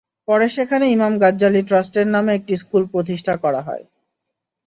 [0.27, 3.83] পরে সেখানে Imam Ghazali ট্রাস্টের নামে একটি স্কুল প্রতিষ্ঠা করা হয়।